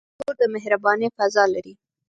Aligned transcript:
کور 0.19 0.33
د 0.39 0.43
مهربانۍ 0.55 1.07
فضاء 1.17 1.47
لري. 1.53 1.73